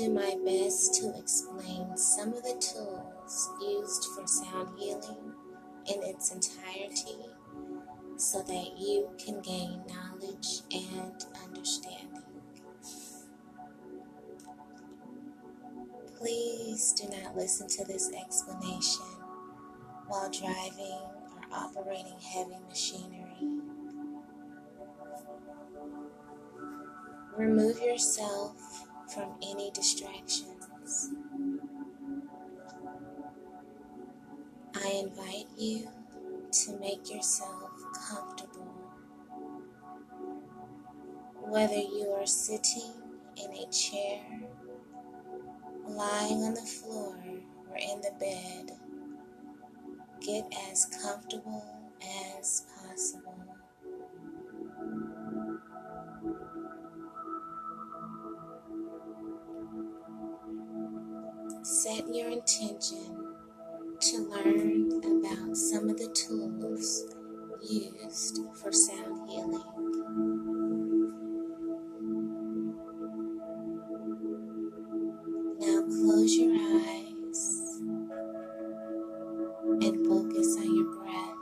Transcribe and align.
do 0.00 0.08
my 0.08 0.34
best 0.46 0.94
to 0.94 1.14
explain 1.18 1.94
some 1.94 2.28
of 2.32 2.42
the 2.42 2.54
tools 2.58 3.50
used 3.60 4.06
for 4.14 4.26
sound 4.26 4.70
healing 4.78 5.34
in 5.92 6.02
its 6.02 6.32
entirety 6.32 7.18
so 8.16 8.40
that 8.42 8.78
you 8.78 9.10
can 9.22 9.42
gain 9.42 9.82
knowledge 9.88 10.62
and 10.72 11.22
understanding. 11.44 12.22
Please 16.16 16.94
do 16.94 17.06
not 17.22 17.36
listen 17.36 17.68
to 17.68 17.84
this 17.84 18.10
explanation 18.14 19.04
while 20.08 20.30
driving 20.30 20.98
or 21.30 21.42
operating 21.52 22.18
heavy 22.22 22.56
machinery. 22.70 23.36
Remove 27.36 27.78
yourself 27.82 28.86
from 29.12 29.34
any 29.42 29.70
distractions. 29.72 31.10
I 34.74 35.02
invite 35.04 35.46
you 35.58 35.88
to 36.52 36.78
make 36.78 37.10
yourself 37.10 37.70
comfortable. 38.08 38.72
Whether 41.42 41.74
you 41.74 42.14
are 42.16 42.26
sitting 42.26 42.92
in 43.36 43.50
a 43.52 43.66
chair, 43.72 44.20
lying 45.88 46.42
on 46.44 46.54
the 46.54 46.60
floor, 46.60 47.16
or 47.68 47.76
in 47.76 48.00
the 48.00 48.12
bed, 48.20 48.78
get 50.20 50.44
as 50.70 50.86
comfortable 51.02 51.64
as 52.38 52.64
possible. 52.76 53.49
Intention 62.50 63.36
to 64.00 64.18
learn 64.28 64.90
about 65.04 65.56
some 65.56 65.88
of 65.88 65.96
the 65.98 66.08
tools 66.08 67.04
used 67.62 68.40
for 68.60 68.72
sound 68.72 69.30
healing. 69.30 69.62
Now 75.60 75.82
close 75.82 76.34
your 76.34 76.56
eyes 76.56 77.82
and 79.82 80.06
focus 80.08 80.56
on 80.56 80.74
your 80.74 80.90
breath. 80.96 81.38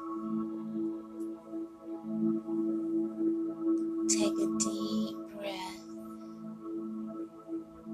Take 4.11 4.36
a 4.36 4.48
deep 4.59 5.17
breath. 5.39 5.84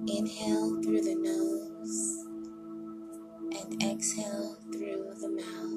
Inhale 0.08 0.82
through 0.82 1.02
the 1.02 1.14
nose 1.14 2.23
exhale 3.92 4.56
through 4.72 5.14
the 5.20 5.28
mouth. 5.28 5.73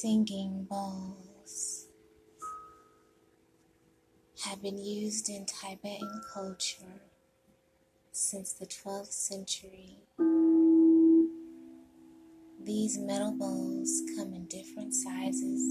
Singing 0.00 0.64
bowls 0.70 1.88
have 4.44 4.62
been 4.62 4.78
used 4.78 5.28
in 5.28 5.44
Tibetan 5.44 6.20
culture 6.32 7.02
since 8.12 8.52
the 8.52 8.66
12th 8.66 9.10
century. 9.10 9.96
These 12.62 12.98
metal 12.98 13.32
bowls 13.32 14.04
come 14.16 14.34
in 14.34 14.46
different 14.46 14.94
sizes, 14.94 15.64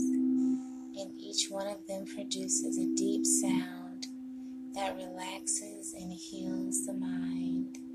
and 0.99 1.17
each 1.17 1.49
one 1.49 1.67
of 1.67 1.87
them 1.87 2.05
produces 2.05 2.77
a 2.77 2.93
deep 2.97 3.25
sound 3.25 4.07
that 4.73 4.97
relaxes 4.97 5.93
and 5.93 6.11
heals 6.11 6.85
the 6.85 6.91
mind. 6.91 7.86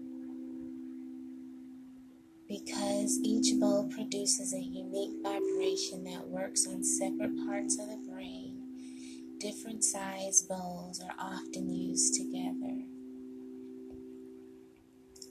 Because 3.02 3.18
each 3.24 3.58
bowl 3.58 3.90
produces 3.92 4.54
a 4.54 4.60
unique 4.60 5.24
vibration 5.24 6.04
that 6.04 6.28
works 6.28 6.68
on 6.68 6.84
separate 6.84 7.36
parts 7.44 7.76
of 7.80 7.88
the 7.88 7.98
brain, 8.08 8.62
different 9.40 9.82
size 9.82 10.42
bowls 10.42 11.02
are 11.02 11.14
often 11.18 11.68
used 11.68 12.14
together. 12.14 12.84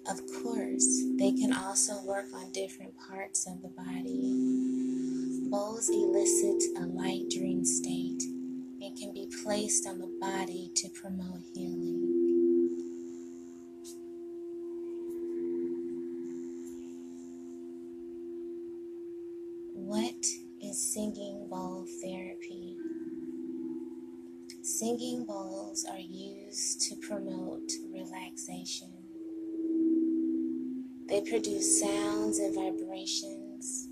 Of 0.06 0.20
course, 0.44 1.02
they 1.18 1.32
can 1.32 1.54
also 1.54 2.04
work 2.04 2.26
on 2.36 2.52
different 2.52 2.92
parts 3.08 3.48
of 3.48 3.62
the 3.62 3.70
body. 3.70 5.48
Bowls 5.50 5.88
elicit 5.88 6.78
a 6.78 6.86
light 6.88 7.30
dream 7.30 7.64
state 7.64 8.24
and 8.82 8.98
can 8.98 9.14
be 9.14 9.32
placed 9.46 9.88
on 9.88 10.00
the 10.00 10.12
body 10.20 10.72
to 10.76 10.90
promote 10.90 11.40
healing. 11.54 12.21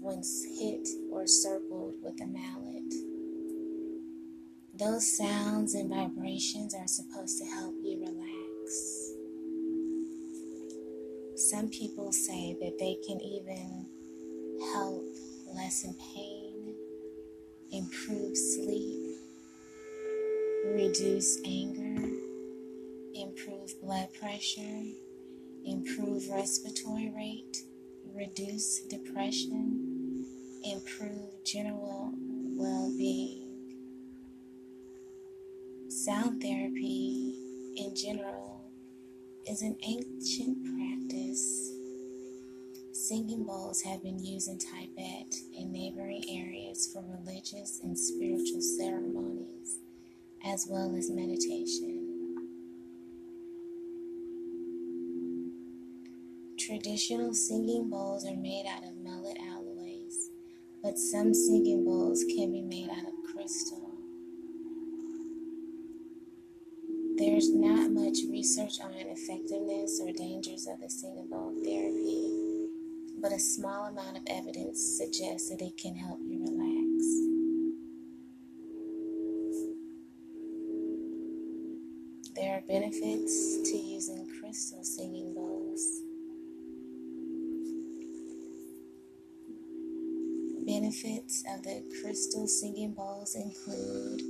When 0.02 0.22
hit 0.60 0.88
or 1.12 1.28
circled 1.28 1.96
with 2.02 2.20
a 2.22 2.28
mallet. 2.28 2.94
Those 4.74 5.18
sounds 5.18 5.74
and 5.76 5.90
vibrations 5.90 6.74
are 6.74 6.88
supposed 6.88 7.38
to 7.40 7.46
help 7.46 7.76
you 7.84 8.00
relax. 8.00 9.12
Some 11.36 11.70
people 11.70 12.12
say 12.14 12.56
that 12.62 12.78
they 12.80 12.98
can 13.06 13.20
even 13.20 13.88
help 14.74 15.04
lessen 15.54 15.96
pain, 16.16 16.76
improve 17.72 18.38
sleep, 18.38 19.18
reduce 20.66 21.40
anger, 21.46 22.10
improve 23.16 23.82
blood 23.82 24.08
pressure, 24.14 24.84
improve 25.66 26.30
respiratory 26.30 27.12
rate, 27.16 27.58
reduce 28.14 28.80
depression, 28.82 29.89
improve 30.64 31.44
general 31.46 32.12
well 32.58 32.92
being. 32.98 33.48
Sound 35.90 36.42
therapy 36.42 37.36
in 37.78 37.96
general 37.96 38.62
is 39.48 39.62
an 39.62 39.78
ancient 39.84 40.58
practice. 40.66 41.72
Singing 42.94 43.44
bowls 43.46 43.82
have 43.82 44.04
been 44.04 44.20
used 44.24 44.50
in 44.50 44.60
Tibet 44.60 45.36
and 45.58 45.72
neighboring 45.72 46.24
areas 46.30 46.92
for 46.92 47.04
religious 47.04 47.80
and 47.84 47.98
spiritual 47.98 48.62
ceremonies, 48.62 49.80
as 50.46 50.68
well 50.70 50.96
as 50.96 51.10
meditation. 51.10 52.06
Traditional 56.58 57.34
singing 57.34 57.90
bowls 57.90 58.26
are 58.28 58.36
made 58.36 58.66
out 58.70 58.84
of 58.84 58.94
alloys, 58.96 59.49
but 60.84 60.98
some 60.98 61.34
singing 61.34 61.84
bowls 61.86 62.24
can 62.24 62.52
be 62.52 62.62
made 62.62 62.90
out 62.90 63.08
of 63.08 63.34
crystal. 63.34 63.92
There's 67.18 67.54
not 67.54 67.92
much 67.92 68.20
research 68.30 68.80
on 68.82 68.94
effectiveness 68.94 70.00
or 70.02 70.12
dangers 70.14 70.68
of 70.68 70.80
the 70.80 70.90
singing 70.90 71.28
bowl 71.30 71.54
therapy 71.64 72.40
but 73.22 73.34
a 73.34 73.40
small 73.40 73.86
amount 73.86 74.18
of 74.18 74.24
evidence 74.28 74.82
suggests 74.98 75.50
that 75.50 75.62
it 75.62 75.78
can 75.78 75.96
help 75.96 76.20
you 76.22 76.40
relax. 76.40 76.59
Crystal 92.20 92.48
singing 92.48 92.92
bowls 92.92 93.34
include 93.34 94.22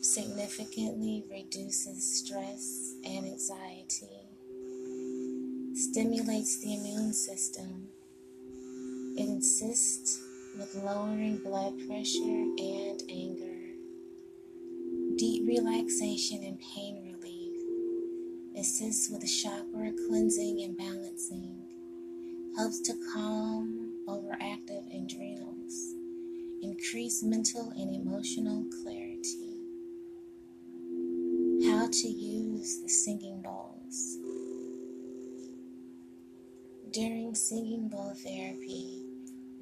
significantly 0.00 1.24
reduces 1.28 2.20
stress 2.20 2.94
and 3.04 3.26
anxiety 3.26 4.06
stimulates 5.74 6.60
the 6.60 6.72
immune 6.74 7.12
system. 7.12 7.88
It 9.18 9.38
assists 9.38 10.22
with 10.56 10.72
lowering 10.76 11.38
blood 11.42 11.74
pressure 11.88 12.20
and 12.22 13.02
anger, 13.10 13.74
deep 15.16 15.48
relaxation 15.48 16.44
and 16.44 16.60
pain 16.60 17.02
relief, 17.02 17.56
assists 18.56 19.10
with 19.10 19.26
chakra 19.26 19.90
cleansing 20.06 20.62
and 20.62 20.78
balancing, 20.78 21.64
helps 22.56 22.78
to 22.82 22.94
calm 23.12 24.04
overactive 24.06 24.86
adrenals, 24.94 25.94
increase 26.62 27.22
mental 27.22 27.70
and 27.76 27.94
emotional 27.94 28.64
clarity. 28.82 29.56
How 31.70 31.88
to 31.90 32.08
use 32.08 32.80
the 32.82 32.88
singing 32.88 33.42
bowls. 33.42 34.18
During 36.92 37.34
singing 37.34 37.88
bowl 37.88 38.14
therapy, 38.14 39.04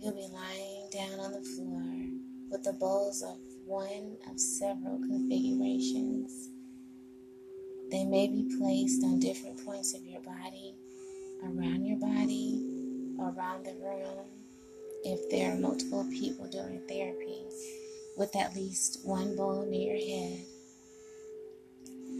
you'll 0.00 0.14
be 0.14 0.28
lying 0.32 0.88
down 0.92 1.20
on 1.20 1.32
the 1.32 1.42
floor 1.42 1.92
with 2.50 2.62
the 2.64 2.72
bowls 2.72 3.22
of 3.22 3.36
one 3.66 4.16
of 4.30 4.40
several 4.40 4.98
configurations. 4.98 6.48
They 7.90 8.04
may 8.04 8.28
be 8.28 8.50
placed 8.58 9.04
on 9.04 9.20
different 9.20 9.64
points 9.64 9.94
of 9.94 10.04
your 10.04 10.20
body, 10.22 10.74
around 11.42 11.84
your 11.84 11.98
body, 11.98 12.64
around 13.20 13.66
the 13.66 13.74
room, 13.74 14.37
if 15.04 15.30
there 15.30 15.52
are 15.52 15.58
multiple 15.58 16.06
people 16.10 16.46
doing 16.46 16.82
therapy, 16.88 17.42
with 18.16 18.34
at 18.36 18.54
least 18.56 19.00
one 19.04 19.36
bowl 19.36 19.64
near 19.64 19.94
your 19.94 20.18
head. 20.18 20.40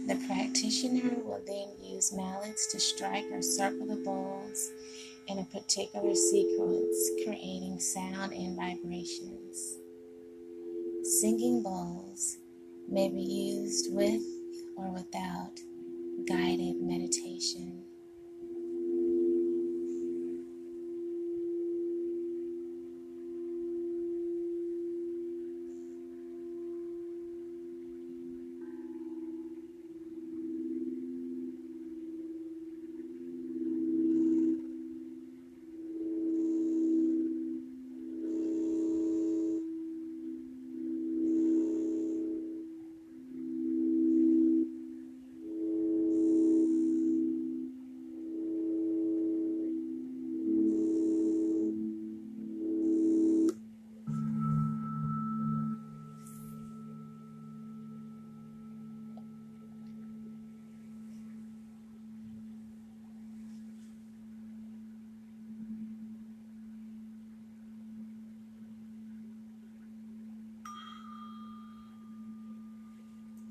The 0.07 0.15
practitioner 0.27 1.15
will 1.23 1.41
then 1.45 1.69
use 1.83 2.13
mallets 2.13 2.71
to 2.71 2.79
strike 2.79 3.25
or 3.31 3.41
circle 3.41 3.87
the 3.87 3.97
bowls 3.97 4.71
in 5.27 5.39
a 5.39 5.43
particular 5.45 6.15
sequence, 6.15 7.11
creating 7.23 7.79
sound 7.79 8.33
and 8.33 8.55
vibrations. 8.55 9.77
Singing 11.03 11.61
bowls 11.61 12.37
may 12.87 13.09
be 13.09 13.21
used 13.21 13.93
with 13.93 14.21
or 14.77 14.91
without 14.91 15.59
guided 16.27 16.77
meditation. 16.81 17.83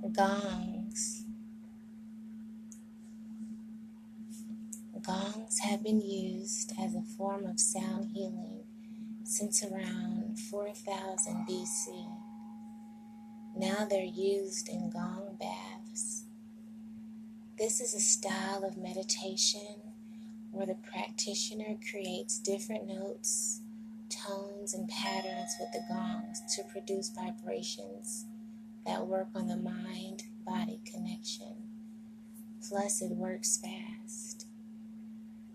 Gongs. 0.06 1.24
Gongs 5.02 5.58
have 5.58 5.82
been 5.82 6.00
used 6.00 6.72
as 6.80 6.94
a 6.94 7.02
form 7.02 7.44
of 7.44 7.58
sound 7.58 8.12
healing 8.14 8.62
since 9.24 9.64
around 9.64 10.38
4000 10.38 11.46
BC. 11.48 12.06
Now 13.56 13.86
they're 13.90 14.04
used 14.04 14.68
in 14.68 14.90
gong 14.90 15.36
baths. 15.40 16.24
This 17.58 17.80
is 17.80 17.92
a 17.92 18.00
style 18.00 18.64
of 18.64 18.76
meditation 18.78 19.94
where 20.52 20.66
the 20.66 20.78
practitioner 20.90 21.76
creates 21.90 22.38
different 22.38 22.86
notes, 22.86 23.62
tones, 24.08 24.74
and 24.74 24.88
patterns 24.88 25.50
with 25.58 25.72
the 25.72 25.82
gongs 25.92 26.40
to 26.54 26.62
produce 26.72 27.10
vibrations 27.10 28.26
that 28.86 29.06
work 29.06 29.28
on 29.34 29.48
the 29.48 29.56
mind 29.56 30.24
body 30.44 30.80
connection. 30.84 31.68
Plus, 32.68 33.02
it 33.02 33.10
works 33.10 33.58
fast. 33.58 34.46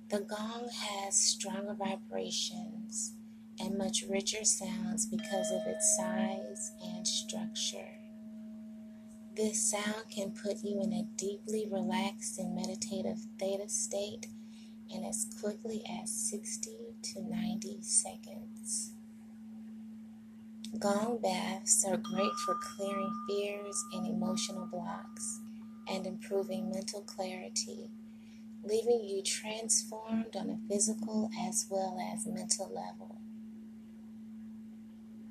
The 0.09 0.21
gong 0.21 0.69
has 0.71 1.15
stronger 1.15 1.73
vibrations 1.73 3.13
and 3.59 3.77
much 3.77 4.03
richer 4.09 4.43
sounds 4.43 5.05
because 5.05 5.51
of 5.51 5.61
its 5.65 5.97
size 5.97 6.71
and 6.83 7.07
structure. 7.07 7.99
This 9.35 9.71
sound 9.71 10.09
can 10.09 10.31
put 10.31 10.63
you 10.63 10.81
in 10.81 10.93
a 10.93 11.07
deeply 11.17 11.67
relaxed 11.71 12.37
and 12.37 12.55
meditative 12.55 13.19
theta 13.39 13.67
state 13.67 14.27
in 14.89 15.03
as 15.03 15.25
quickly 15.41 15.83
as 15.89 16.11
60 16.11 16.69
to 17.01 17.23
90 17.23 17.81
seconds. 17.81 18.92
Gong 20.79 21.19
baths 21.21 21.85
are 21.87 21.97
great 21.97 22.31
for 22.45 22.55
clearing 22.55 23.13
fears 23.27 23.85
and 23.93 24.07
emotional 24.07 24.65
blocks 24.65 25.39
and 25.87 26.07
improving 26.07 26.71
mental 26.71 27.01
clarity, 27.01 27.91
leaving 28.63 29.03
you 29.03 29.21
transformed 29.21 30.35
on 30.35 30.49
a 30.49 30.57
physical 30.67 31.29
as 31.39 31.67
well 31.69 31.99
as 32.11 32.25
mental 32.25 32.73
level. 32.73 33.21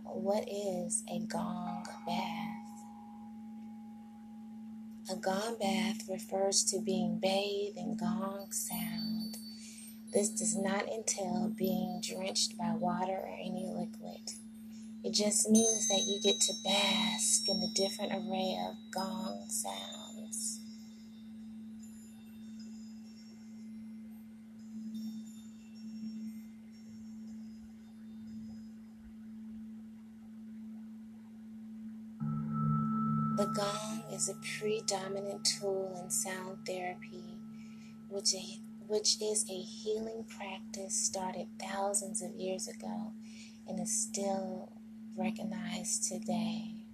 What 0.04 0.49
is 0.49 1.02
a 1.11 1.18
gong 1.18 1.87
bath? 2.06 2.62
A 5.11 5.16
gong 5.16 5.56
bath 5.58 6.08
refers 6.08 6.62
to 6.66 6.78
being 6.78 7.18
bathed 7.18 7.76
in 7.76 7.96
gong 7.96 8.52
sound. 8.52 9.38
This 10.14 10.28
does 10.28 10.54
not 10.56 10.88
entail 10.88 11.52
being 11.56 12.00
drenched 12.00 12.56
by 12.56 12.75
water 12.75 13.18
or 13.25 13.37
any 13.40 13.66
liquid. 13.66 14.34
It 15.04 15.14
just 15.14 15.50
means 15.50 15.88
that 15.88 16.04
you 16.06 16.21
get 16.21 16.40
to 16.42 16.52
bask 16.62 17.49
in 17.49 17.61
the 17.61 17.68
different 17.75 18.12
array 18.12 18.56
of 18.68 18.76
gong 18.92 19.47
sounds. 19.49 20.61
The 33.37 33.47
gong 33.47 34.04
is 34.12 34.28
a 34.28 34.35
predominant 34.35 35.44
tool 35.44 36.00
in 36.00 36.11
sound 36.11 36.59
therapy, 36.64 37.40
which, 38.09 38.37
which 38.87 39.16
is 39.21 39.44
a 39.50 39.61
healing 39.61 40.25
practice 40.28 40.94
started 40.94 41.49
thousands 41.59 42.23
of 42.23 42.37
years 42.37 42.68
ago 42.68 43.12
and 43.66 43.80
is 43.80 43.90
still 43.90 44.81
recognized 45.16 46.09
today. 46.09 46.85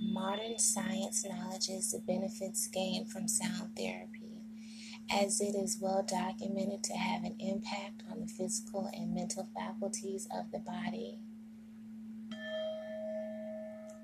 Modern 0.00 0.58
science 0.58 1.24
acknowledges 1.24 1.92
the 1.92 1.98
benefits 1.98 2.68
gained 2.68 3.10
from 3.10 3.28
sound 3.28 3.76
therapy, 3.76 4.42
as 5.10 5.40
it 5.40 5.54
is 5.54 5.78
well 5.80 6.04
documented 6.06 6.82
to 6.84 6.94
have 6.94 7.24
an 7.24 7.36
impact 7.38 8.02
on 8.10 8.20
the 8.20 8.26
physical 8.26 8.90
and 8.92 9.14
mental 9.14 9.48
faculties 9.54 10.28
of 10.34 10.50
the 10.52 10.58
body. 10.58 11.18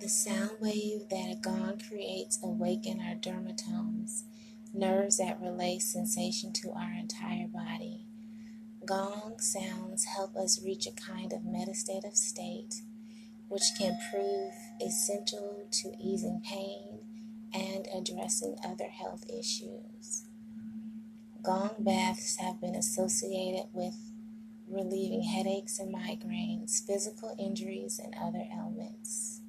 The 0.01 0.09
sound 0.09 0.51
wave 0.61 1.09
that 1.11 1.31
a 1.31 1.39
gong 1.41 1.81
creates 1.89 2.39
awaken 2.43 3.01
our 3.01 3.15
dermatomes, 3.15 4.25
nerves 4.75 5.19
that 5.19 5.41
relay 5.41 5.79
sensation 5.79 6.53
to 6.55 6.73
our 6.73 6.93
entire 6.93 7.47
body. 7.47 8.02
Gong 8.85 9.39
sounds 9.39 10.05
help 10.05 10.35
us 10.37 10.63
reach 10.65 10.87
a 10.87 10.93
kind 10.93 11.33
of 11.33 11.45
meditative 11.45 12.17
state, 12.17 12.83
which 13.49 13.63
can 13.79 13.99
prove 14.11 14.53
essential 14.85 15.69
to 15.71 15.95
easing 16.01 16.43
pain 16.45 16.99
and 17.55 17.87
addressing 17.95 18.57
other 18.65 18.89
health 18.89 19.25
issues. 19.29 20.25
Gong 21.43 21.77
baths 21.79 22.37
have 22.37 22.61
been 22.61 22.75
associated 22.75 23.69
with 23.73 23.95
relieving 24.69 25.23
headaches 25.23 25.79
and 25.79 25.95
migraines, 25.95 26.85
physical 26.85 27.37
injuries, 27.39 28.01
and 28.03 28.15
other 28.21 28.45
ailments. 28.53 29.43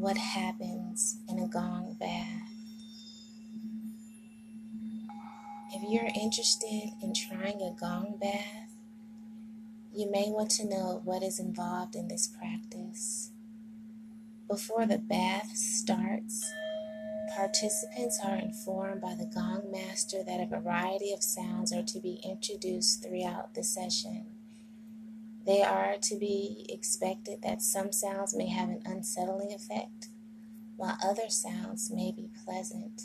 what 0.00 0.16
happens 0.16 1.18
in 1.28 1.38
a 1.38 1.46
gong 1.46 1.94
bath. 2.00 2.49
If 5.72 5.88
you're 5.88 6.10
interested 6.20 6.94
in 7.00 7.14
trying 7.14 7.62
a 7.62 7.70
gong 7.70 8.16
bath, 8.20 8.74
you 9.94 10.10
may 10.10 10.28
want 10.28 10.50
to 10.52 10.68
know 10.68 11.00
what 11.04 11.22
is 11.22 11.38
involved 11.38 11.94
in 11.94 12.08
this 12.08 12.26
practice. 12.26 13.30
Before 14.48 14.84
the 14.84 14.98
bath 14.98 15.56
starts, 15.56 16.44
participants 17.36 18.18
are 18.24 18.34
informed 18.34 19.00
by 19.00 19.14
the 19.14 19.30
gong 19.32 19.70
master 19.70 20.24
that 20.24 20.40
a 20.40 20.46
variety 20.46 21.12
of 21.12 21.22
sounds 21.22 21.72
are 21.72 21.84
to 21.84 22.00
be 22.00 22.20
introduced 22.24 23.04
throughout 23.04 23.54
the 23.54 23.62
session. 23.62 24.26
They 25.46 25.62
are 25.62 25.94
to 26.02 26.16
be 26.16 26.66
expected 26.68 27.42
that 27.42 27.62
some 27.62 27.92
sounds 27.92 28.34
may 28.34 28.48
have 28.48 28.70
an 28.70 28.82
unsettling 28.84 29.52
effect, 29.52 30.08
while 30.76 30.98
other 31.00 31.28
sounds 31.28 31.92
may 31.92 32.10
be 32.10 32.28
pleasant. 32.44 33.02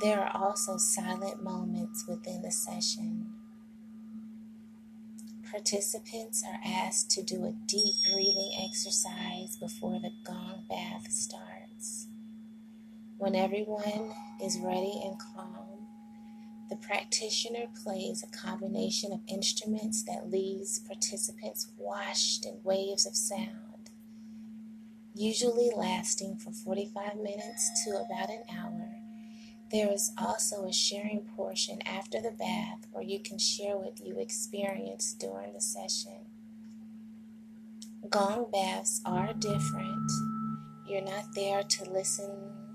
There 0.00 0.18
are 0.18 0.34
also 0.34 0.78
silent 0.78 1.42
moments 1.42 2.06
within 2.08 2.40
the 2.40 2.50
session. 2.50 3.34
Participants 5.50 6.42
are 6.42 6.58
asked 6.64 7.10
to 7.10 7.22
do 7.22 7.44
a 7.44 7.52
deep 7.66 7.94
breathing 8.10 8.52
exercise 8.64 9.56
before 9.56 10.00
the 10.00 10.12
gong 10.24 10.64
bath 10.70 11.10
starts. 11.10 12.06
When 13.18 13.34
everyone 13.34 14.14
is 14.42 14.58
ready 14.58 15.02
and 15.04 15.20
calm, 15.20 15.86
the 16.70 16.76
practitioner 16.76 17.66
plays 17.84 18.22
a 18.22 18.34
combination 18.34 19.12
of 19.12 19.20
instruments 19.28 20.02
that 20.04 20.30
leaves 20.30 20.78
participants 20.78 21.72
washed 21.76 22.46
in 22.46 22.62
waves 22.64 23.04
of 23.04 23.14
sound, 23.14 23.90
usually 25.14 25.70
lasting 25.76 26.38
from 26.38 26.54
45 26.54 27.16
minutes 27.16 27.84
to 27.84 27.90
about 27.90 28.30
an 28.30 28.44
hour. 28.50 28.99
There 29.70 29.92
is 29.92 30.10
also 30.18 30.66
a 30.66 30.72
sharing 30.72 31.28
portion 31.36 31.80
after 31.86 32.20
the 32.20 32.32
bath 32.32 32.86
where 32.90 33.04
you 33.04 33.20
can 33.20 33.38
share 33.38 33.76
what 33.76 34.00
you 34.04 34.18
experienced 34.18 35.20
during 35.20 35.52
the 35.52 35.60
session. 35.60 36.26
Gong 38.08 38.50
baths 38.50 39.00
are 39.06 39.32
different. 39.34 40.10
You're 40.88 41.04
not 41.04 41.34
there 41.36 41.62
to 41.62 41.90
listen 41.90 42.32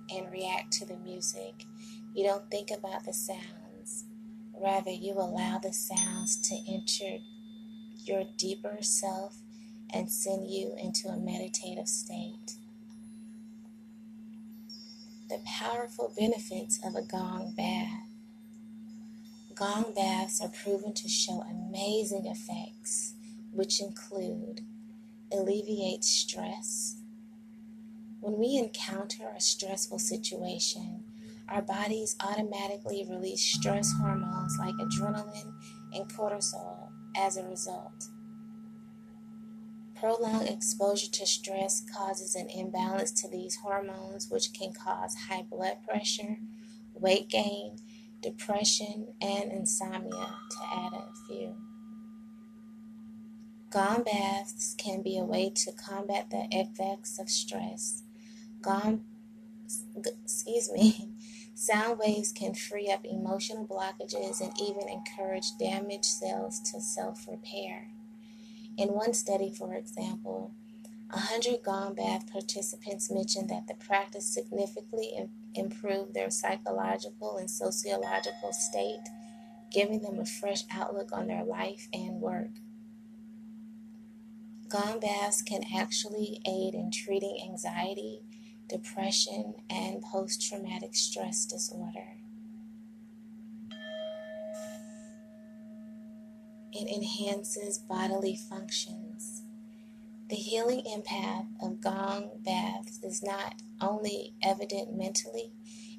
and 0.10 0.32
react 0.32 0.72
to 0.74 0.86
the 0.86 0.96
music. 0.96 1.66
You 2.14 2.24
don't 2.24 2.50
think 2.50 2.72
about 2.72 3.04
the 3.06 3.14
sounds. 3.14 4.06
Rather, 4.54 4.92
you 4.92 5.14
allow 5.16 5.60
the 5.60 5.74
sounds 5.74 6.38
to 6.48 6.56
enter 6.72 7.18
your 8.06 8.24
deeper 8.38 8.78
self 8.80 9.36
and 9.90 10.10
send 10.10 10.48
you 10.48 10.76
into 10.82 11.10
a 11.10 11.18
meditative 11.18 11.90
state. 11.90 12.56
The 15.36 15.42
powerful 15.60 16.14
benefits 16.18 16.80
of 16.82 16.96
a 16.96 17.02
gong 17.02 17.56
bath. 17.58 18.08
Gong 19.54 19.94
baths 19.94 20.40
are 20.40 20.48
proven 20.48 20.94
to 20.94 21.10
show 21.10 21.42
amazing 21.42 22.26
effects, 22.26 23.16
which 23.52 23.82
include 23.82 24.62
alleviate 25.34 26.06
stress. 26.06 27.02
When 28.22 28.38
we 28.38 28.56
encounter 28.56 29.28
a 29.28 29.42
stressful 29.42 30.00
situation, 30.00 31.04
our 31.50 31.62
bodies 31.62 32.16
automatically 32.22 33.06
release 33.10 33.42
stress 33.42 33.92
hormones 33.92 34.58
like 34.58 34.76
adrenaline 34.76 35.54
and 35.92 36.10
cortisol 36.14 36.92
as 37.18 37.36
a 37.36 37.44
result. 37.44 38.06
Prolonged 40.06 40.48
exposure 40.48 41.10
to 41.14 41.26
stress 41.26 41.82
causes 41.82 42.36
an 42.36 42.48
imbalance 42.48 43.10
to 43.24 43.28
these 43.28 43.56
hormones, 43.56 44.30
which 44.30 44.54
can 44.54 44.72
cause 44.72 45.16
high 45.16 45.42
blood 45.42 45.78
pressure, 45.84 46.38
weight 46.94 47.28
gain, 47.28 47.78
depression, 48.22 49.16
and 49.20 49.52
insomnia, 49.52 50.38
to 50.52 50.58
add 50.72 50.94
a 50.94 51.08
few. 51.28 51.56
Gong 53.72 54.04
baths 54.04 54.76
can 54.78 55.02
be 55.02 55.18
a 55.18 55.24
way 55.24 55.50
to 55.50 55.72
combat 55.72 56.30
the 56.30 56.48
effects 56.52 57.18
of 57.18 57.28
stress. 57.28 58.04
Gong, 58.62 59.04
excuse 60.24 60.72
me, 60.72 61.16
Sound 61.56 61.98
waves 61.98 62.32
can 62.32 62.54
free 62.54 62.92
up 62.92 63.04
emotional 63.06 63.66
blockages 63.66 64.40
and 64.40 64.54
even 64.62 64.88
encourage 64.88 65.58
damaged 65.58 66.06
cells 66.06 66.60
to 66.60 66.80
self 66.80 67.28
repair. 67.28 67.95
In 68.78 68.90
one 68.90 69.14
study, 69.14 69.54
for 69.54 69.74
example, 69.74 70.54
100 71.10 71.64
Gong 71.64 71.96
Bath 71.96 72.32
participants 72.32 73.12
mentioned 73.12 73.50
that 73.50 73.68
the 73.68 73.76
practice 73.76 74.34
significantly 74.34 75.30
improved 75.54 76.14
their 76.14 76.30
psychological 76.30 77.38
and 77.38 77.50
sociological 77.50 78.52
state, 78.52 79.04
giving 79.72 80.02
them 80.02 80.20
a 80.20 80.26
fresh 80.26 80.64
outlook 80.72 81.12
on 81.12 81.28
their 81.28 81.44
life 81.44 81.88
and 81.94 82.20
work. 82.20 82.52
Gong 84.68 85.00
baths 85.00 85.42
can 85.42 85.64
actually 85.74 86.42
aid 86.46 86.74
in 86.74 86.92
treating 86.92 87.40
anxiety 87.48 88.24
depression, 88.68 89.56
and 89.70 90.02
post 90.02 90.48
traumatic 90.48 90.96
stress 90.96 91.46
disorder. 91.46 92.18
It 96.78 96.94
enhances 96.94 97.78
bodily 97.78 98.36
functions. 98.36 99.44
The 100.28 100.36
healing 100.36 100.86
impact 100.86 101.48
of 101.62 101.80
gong 101.80 102.42
baths 102.44 103.00
is 103.02 103.24
not 103.24 103.62
only 103.80 104.34
evident 104.44 104.94
mentally, 104.94 105.54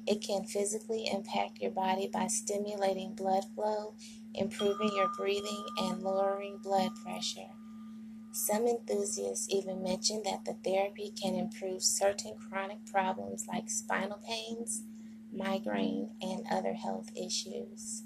it 0.05 0.21
can 0.21 0.43
physically 0.43 1.07
impact 1.11 1.57
your 1.57 1.71
body 1.71 2.07
by 2.13 2.27
stimulating 2.27 3.15
blood 3.15 3.45
flow, 3.55 3.95
improving 4.35 4.91
your 4.95 5.09
breathing, 5.17 5.65
and 5.79 6.03
lowering 6.03 6.59
blood 6.61 6.91
pressure. 7.03 7.49
Some 8.31 8.67
enthusiasts 8.67 9.47
even 9.49 9.81
mention 9.81 10.21
that 10.25 10.45
the 10.45 10.53
therapy 10.63 11.11
can 11.19 11.33
improve 11.33 11.81
certain 11.81 12.35
chronic 12.37 12.85
problems 12.85 13.47
like 13.47 13.67
spinal 13.67 14.19
pains, 14.27 14.83
migraine, 15.33 16.11
and 16.21 16.45
other 16.51 16.73
health 16.75 17.09
issues. 17.15 18.03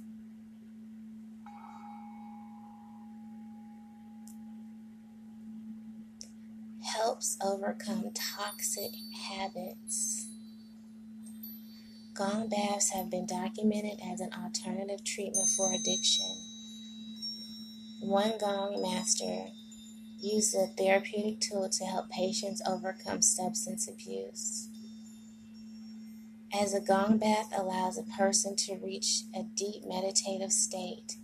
Helps 7.22 7.38
overcome 7.46 8.10
toxic 8.16 8.94
habits. 9.30 10.26
Gong 12.16 12.50
baths 12.50 12.90
have 12.94 13.12
been 13.12 13.28
documented 13.28 14.00
as 14.04 14.22
an 14.22 14.32
alternative 14.34 15.04
treatment 15.06 15.48
for 15.56 15.72
addiction. 15.72 16.26
One 18.00 18.40
gong 18.40 18.82
master 18.82 19.50
used 20.18 20.56
a 20.56 20.74
therapeutic 20.76 21.42
tool 21.42 21.70
to 21.70 21.86
help 21.86 22.10
patients 22.10 22.60
overcome 22.68 23.22
substance 23.22 23.88
abuse. 23.88 24.68
As 26.52 26.74
a 26.74 26.82
gong 26.82 27.20
bath 27.20 27.54
allows 27.56 28.00
a 28.00 28.18
person 28.18 28.56
to 28.66 28.80
reach 28.84 29.26
a 29.36 29.44
deep 29.44 29.84
meditative 29.86 30.52
state, 30.52 31.18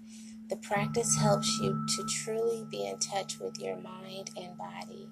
the 0.48 0.58
practice 0.58 1.18
helps 1.18 1.58
you 1.60 1.88
to 1.96 2.06
truly 2.06 2.68
be 2.70 2.86
in 2.86 3.00
touch 3.00 3.39
with 3.39 3.60
your 3.60 3.77
mind 3.77 4.30
and 4.38 4.56
body. 4.60 5.10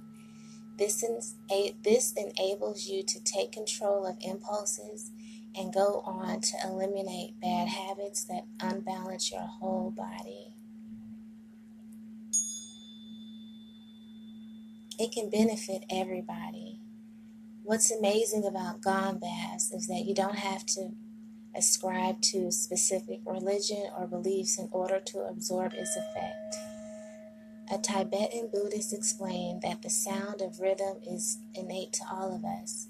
This, 0.78 1.04
is, 1.04 1.36
this 1.84 2.14
enables 2.14 2.86
you 2.86 3.04
to 3.04 3.24
take 3.24 3.54
control 3.54 4.06
of 4.06 4.18
impulses 4.22 5.12
and 5.56 5.74
go 5.74 6.02
on 6.06 6.42
to 6.42 6.58
eliminate 6.66 7.40
bad 7.40 7.70
habits 7.70 8.26
that 8.26 8.46
unbalance 8.60 9.32
your 9.32 9.42
whole 9.42 9.92
body. 9.92 10.56
It 15.00 15.12
can 15.12 15.30
benefit 15.30 15.86
everybody. 15.90 16.80
What's 17.64 17.92
amazing 17.92 18.46
about 18.46 18.82
gong 18.82 19.20
baths 19.20 19.72
is 19.72 19.88
that 19.88 20.06
you 20.06 20.14
don't 20.14 20.38
have 20.38 20.66
to 20.68 20.92
ascribe 21.56 22.22
to 22.22 22.52
specific 22.52 23.22
religion 23.26 23.88
or 23.98 24.08
beliefs 24.08 24.60
in 24.60 24.70
order 24.72 25.00
to 25.00 25.20
absorb 25.20 25.74
its 25.74 25.96
effect. 25.96 26.56
A 27.72 27.80
Tibetan 27.80 28.50
Buddhist 28.52 28.94
explained 28.94 29.64
that 29.64 29.82
the 29.82 29.90
sound 29.90 30.40
of 30.42 30.60
rhythm 30.60 31.00
is 31.06 31.40
innate 31.56 31.94
to 31.94 32.04
all 32.12 32.36
of 32.36 32.46
us. 32.46 32.90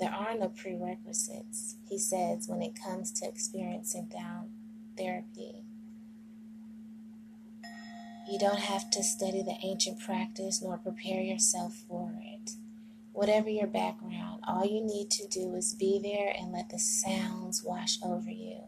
There 0.00 0.10
are 0.10 0.34
no 0.34 0.48
prerequisites, 0.48 1.76
he 1.88 1.98
says, 1.98 2.48
when 2.48 2.62
it 2.62 2.80
comes 2.82 3.12
to 3.12 3.28
experiencing 3.28 4.10
sound 4.10 4.50
therapy. 4.96 5.64
You 8.30 8.38
don't 8.38 8.60
have 8.60 8.90
to 8.90 9.02
study 9.02 9.42
the 9.42 9.58
ancient 9.62 10.00
practice 10.00 10.62
nor 10.62 10.78
prepare 10.78 11.20
yourself 11.20 11.74
for 11.86 12.14
it. 12.18 12.52
Whatever 13.12 13.50
your 13.50 13.66
background, 13.66 14.42
all 14.48 14.64
you 14.64 14.80
need 14.82 15.10
to 15.12 15.28
do 15.28 15.54
is 15.54 15.74
be 15.74 16.00
there 16.02 16.34
and 16.36 16.50
let 16.50 16.70
the 16.70 16.78
sounds 16.78 17.62
wash 17.62 17.98
over 18.02 18.30
you. 18.30 18.62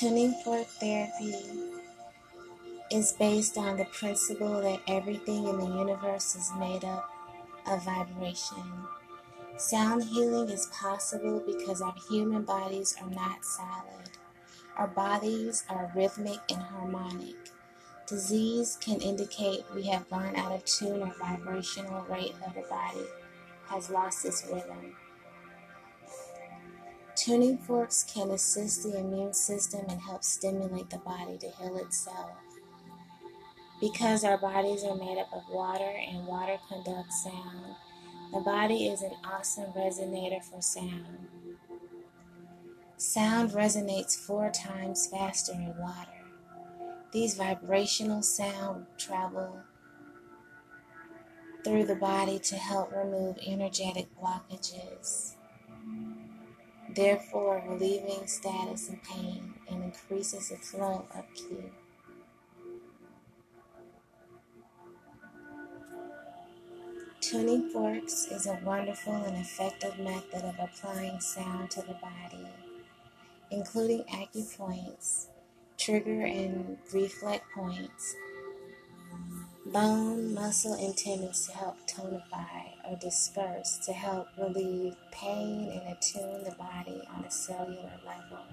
Tuning 0.00 0.32
Fork 0.42 0.66
Therapy 0.66 1.34
is 2.90 3.12
based 3.18 3.58
on 3.58 3.76
the 3.76 3.84
principle 3.84 4.62
that 4.62 4.80
everything 4.88 5.46
in 5.46 5.58
the 5.58 5.66
universe 5.66 6.34
is 6.34 6.50
made 6.58 6.86
up 6.86 7.10
of 7.66 7.84
vibration. 7.84 8.64
Sound 9.58 10.02
healing 10.04 10.48
is 10.48 10.70
possible 10.72 11.42
because 11.46 11.82
our 11.82 11.94
human 12.08 12.44
bodies 12.44 12.96
are 13.02 13.10
not 13.10 13.44
solid. 13.44 14.08
Our 14.78 14.86
bodies 14.86 15.64
are 15.68 15.92
rhythmic 15.94 16.40
and 16.48 16.62
harmonic. 16.62 17.36
Disease 18.08 18.78
can 18.80 19.02
indicate 19.02 19.66
we 19.74 19.82
have 19.82 20.08
gone 20.08 20.34
out 20.34 20.52
of 20.52 20.64
tune 20.64 21.02
or 21.02 21.14
vibrational 21.20 22.06
rate 22.06 22.36
of 22.46 22.54
the 22.54 22.64
body 22.70 23.04
has 23.66 23.90
lost 23.90 24.24
its 24.24 24.46
rhythm. 24.50 24.96
Tuning 27.16 27.58
forks 27.58 28.04
can 28.04 28.30
assist 28.30 28.82
the 28.82 28.98
immune 28.98 29.34
system 29.34 29.84
and 29.88 30.00
help 30.00 30.24
stimulate 30.24 30.90
the 30.90 30.98
body 30.98 31.36
to 31.38 31.50
heal 31.50 31.76
itself. 31.78 32.30
Because 33.80 34.24
our 34.24 34.38
bodies 34.38 34.84
are 34.84 34.96
made 34.96 35.18
up 35.18 35.32
of 35.32 35.42
water 35.50 35.92
and 36.08 36.26
water 36.26 36.58
conducts 36.68 37.24
sound, 37.24 37.76
the 38.32 38.40
body 38.40 38.86
is 38.86 39.02
an 39.02 39.12
awesome 39.24 39.72
resonator 39.72 40.42
for 40.44 40.60
sound. 40.62 41.28
Sound 42.96 43.50
resonates 43.52 44.14
four 44.14 44.50
times 44.50 45.06
faster 45.06 45.52
in 45.52 45.74
water. 45.78 46.10
These 47.12 47.36
vibrational 47.36 48.22
sound 48.22 48.86
travel 48.98 49.60
through 51.64 51.86
the 51.86 51.96
body 51.96 52.38
to 52.38 52.56
help 52.56 52.92
remove 52.92 53.38
energetic 53.44 54.08
blockages, 54.16 55.34
therefore 56.94 57.62
relieving 57.68 58.26
status 58.26 58.88
and 58.88 59.02
pain 59.02 59.54
and 59.68 59.84
increases 59.84 60.52
flow 60.62 61.06
of 61.14 61.24
ki. 61.34 61.56
Tuning 67.20 67.70
forks 67.70 68.26
is 68.30 68.46
a 68.46 68.58
wonderful 68.64 69.14
and 69.14 69.36
effective 69.36 69.98
method 69.98 70.42
of 70.42 70.54
applying 70.58 71.20
sound 71.20 71.70
to 71.70 71.80
the 71.82 71.94
body, 71.94 72.48
including 73.50 74.02
acupoints 74.04 75.26
trigger 75.80 76.26
and 76.26 76.76
reflect 76.92 77.44
points, 77.54 78.14
bone, 79.64 80.34
muscle, 80.34 80.74
and 80.74 80.94
tendons 80.94 81.46
to 81.46 81.56
help 81.56 81.76
tonify 81.88 82.79
or 82.90 82.96
disperse 82.96 83.78
to 83.86 83.92
help 83.92 84.26
relieve 84.36 84.96
pain 85.12 85.70
and 85.70 85.96
attune 85.96 86.42
the 86.42 86.54
body 86.58 87.02
on 87.14 87.24
a 87.24 87.30
cellular 87.30 87.92
level. 88.04 88.44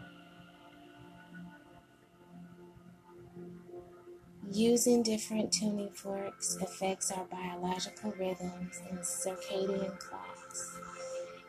Using 4.51 5.03
different 5.03 5.51
tuning 5.51 5.89
forks 5.89 6.57
affects 6.61 7.11
our 7.11 7.25
biological 7.25 8.13
rhythms 8.17 8.79
and 8.89 8.99
circadian 8.99 9.99
clocks. 9.99 10.79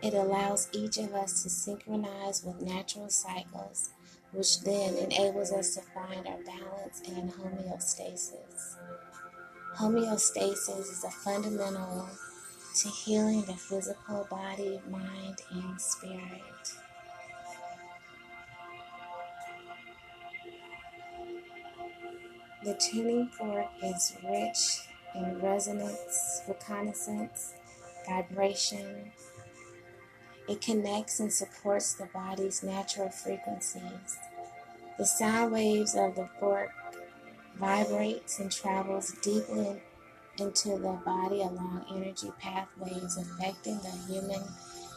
It 0.03 0.15
allows 0.15 0.69
each 0.73 0.97
of 0.97 1.13
us 1.15 1.43
to 1.43 1.51
synchronize 1.51 2.43
with 2.45 2.61
natural 2.61 3.09
cycles 3.09 3.91
which 4.33 4.61
then 4.61 4.95
enables 4.97 5.53
us 5.53 5.75
to 5.75 5.81
find 5.81 6.27
our 6.27 6.43
balance 6.45 7.03
and 7.09 7.33
homeostasis. 7.33 8.77
Homeostasis 9.77 10.81
is 10.81 11.05
a 11.05 11.11
fundamental 11.11 12.09
to 12.77 12.89
healing 12.89 13.43
the 13.43 13.55
physical 13.55 14.27
body, 14.31 14.81
mind, 14.89 15.43
and 15.51 15.81
spirit. 15.81 16.21
The 22.65 22.75
tuning 22.75 23.29
fork 23.29 23.67
is 23.83 24.17
rich 24.25 24.89
in 25.15 25.41
resonance, 25.41 26.43
reconnaissance, 26.49 27.55
vibration, 28.07 29.13
it 30.49 30.63
connects 30.63 31.21
and 31.21 31.31
supports 31.31 31.93
the 31.93 32.07
body's 32.07 32.63
natural 32.63 33.11
frequencies. 33.11 34.19
The 34.97 35.05
sound 35.05 35.53
waves 35.53 35.95
of 35.95 36.15
the 36.17 36.27
fork 36.41 36.71
vibrates 37.59 38.39
and 38.39 38.51
travels 38.51 39.13
deeply 39.21 39.83
into 40.41 40.71
the 40.71 40.99
body 41.05 41.43
along 41.43 41.85
energy 41.95 42.33
pathways 42.39 43.17
affecting 43.17 43.79
the 43.79 43.91
human 44.07 44.43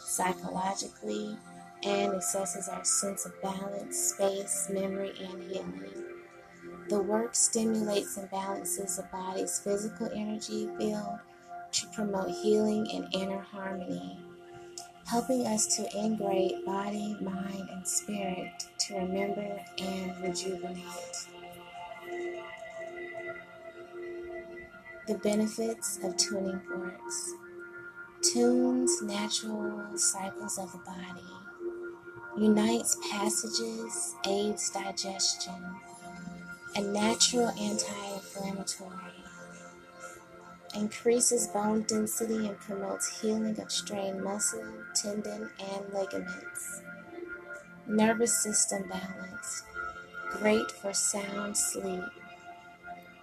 psychologically 0.03 1.37
and 1.83 2.13
assesses 2.13 2.71
our 2.71 2.83
sense 2.83 3.25
of 3.25 3.41
balance, 3.41 3.97
space, 3.97 4.67
memory, 4.71 5.13
and 5.19 5.43
healing. 5.51 6.03
The 6.89 7.01
work 7.01 7.35
stimulates 7.35 8.17
and 8.17 8.29
balances 8.29 8.97
the 8.97 9.03
body's 9.11 9.59
physical 9.59 10.09
energy 10.13 10.69
field 10.77 11.19
to 11.71 11.87
promote 11.87 12.29
healing 12.29 12.87
and 12.93 13.07
inner 13.13 13.39
harmony 13.39 14.19
helping 15.11 15.45
us 15.45 15.65
to 15.75 15.83
integrate 15.97 16.65
body, 16.65 17.17
mind, 17.19 17.67
and 17.69 17.85
spirit 17.85 18.49
to 18.79 18.95
remember 18.95 19.59
and 19.77 20.23
rejuvenate. 20.23 21.27
The 25.11 25.17
benefits 25.17 25.99
of 26.05 26.15
tuning 26.15 26.61
forks 26.61 27.33
tunes 28.21 29.01
natural 29.01 29.97
cycles 29.97 30.57
of 30.57 30.71
the 30.71 30.77
body, 30.77 31.27
unites 32.37 32.97
passages, 33.11 34.15
aids 34.25 34.69
digestion, 34.69 35.75
a 36.77 36.81
natural 36.81 37.49
anti 37.49 37.85
anti-inflammatory. 37.91 39.11
Increases 40.75 41.47
bone 41.47 41.81
density 41.89 42.47
and 42.47 42.57
promotes 42.57 43.19
healing 43.19 43.59
of 43.59 43.69
strained 43.69 44.23
muscle, 44.23 44.63
tendon, 44.95 45.49
and 45.59 45.93
ligaments. 45.93 46.81
Nervous 47.85 48.41
system 48.41 48.87
balance. 48.87 49.63
Great 50.37 50.71
for 50.71 50.93
sound 50.93 51.57
sleep. 51.57 52.20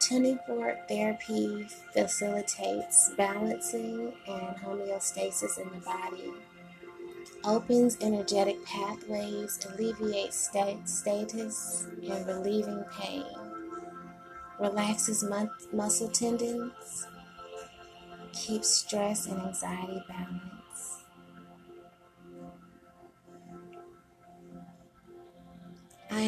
Tuning 0.08 0.38
fork 0.46 0.88
therapy 0.88 1.66
facilitates 1.92 3.10
balancing 3.18 4.10
and 4.26 4.56
homeostasis 4.56 5.58
in 5.58 5.68
the 5.68 5.84
body 5.84 6.32
opens 7.44 7.98
energetic 8.00 8.64
pathways, 8.64 9.58
alleviates 9.66 10.48
state 10.48 10.88
status, 10.88 11.86
and 12.10 12.26
relieving 12.26 12.82
pain, 12.98 13.26
relaxes 14.58 15.22
muscle 15.74 16.08
tendons, 16.08 17.06
keeps 18.32 18.70
stress 18.70 19.26
and 19.26 19.42
anxiety 19.42 20.02
balanced. 20.08 20.57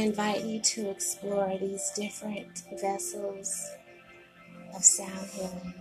Invite 0.03 0.45
you 0.45 0.61
to 0.61 0.91
explore 0.91 1.57
these 1.59 1.91
different 1.95 2.63
vessels 2.81 3.71
of 4.75 4.85
sound 4.85 5.27
healing. 5.33 5.75